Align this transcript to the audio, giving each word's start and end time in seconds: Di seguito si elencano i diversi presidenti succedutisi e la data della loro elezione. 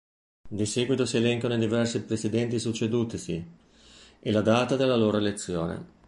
Di 0.49 0.65
seguito 0.65 1.05
si 1.05 1.17
elencano 1.17 1.53
i 1.53 1.59
diversi 1.59 2.01
presidenti 2.03 2.57
succedutisi 2.57 3.45
e 4.19 4.31
la 4.31 4.41
data 4.41 4.75
della 4.75 4.95
loro 4.95 5.17
elezione. 5.17 5.99